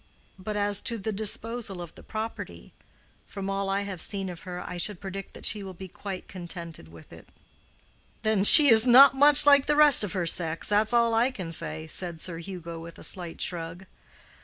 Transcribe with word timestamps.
But 0.39 0.55
as 0.55 0.81
to 0.89 0.97
the 0.97 1.11
disposal 1.11 1.79
of 1.79 1.93
the 1.93 2.01
property—from 2.01 3.51
all 3.51 3.69
I 3.69 3.81
have 3.81 4.01
seen 4.01 4.29
of 4.29 4.39
her, 4.49 4.59
I 4.67 4.77
should 4.77 4.99
predict 4.99 5.35
that 5.35 5.45
she 5.45 5.61
will 5.61 5.75
be 5.75 5.87
quite 5.87 6.27
contented 6.27 6.87
with 6.87 7.13
it." 7.13 7.29
"Then 8.23 8.43
she 8.43 8.69
is 8.69 8.87
not 8.87 9.13
much 9.13 9.45
like 9.45 9.67
the 9.67 9.75
rest 9.75 10.03
of 10.03 10.13
her 10.13 10.25
sex; 10.25 10.67
that's 10.67 10.91
all 10.91 11.13
I 11.13 11.29
can 11.29 11.51
say," 11.51 11.85
said 11.85 12.19
Sir 12.19 12.39
Hugo, 12.39 12.79
with 12.79 12.97
a 12.97 13.03
slight 13.03 13.41
shrug. 13.41 13.85